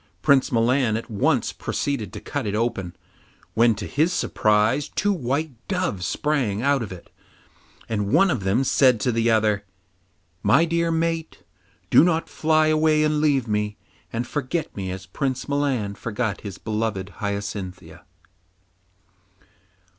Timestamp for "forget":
14.25-14.75